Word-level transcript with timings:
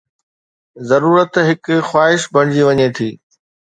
ضرورت 0.91 1.31
هڪ 1.49 1.65
خواهش 1.89 2.21
بڻجي 2.33 2.61
وڃي 2.67 2.87
ٿي 2.97 3.09